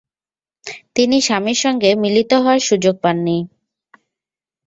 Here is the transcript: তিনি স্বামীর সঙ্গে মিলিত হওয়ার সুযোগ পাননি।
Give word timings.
তিনি 0.95 1.17
স্বামীর 1.21 1.57
সঙ্গে 1.57 1.89
মিলিত 1.95 2.31
হওয়ার 2.33 2.59
সুযোগ 2.59 2.95
পাননি। 3.03 3.37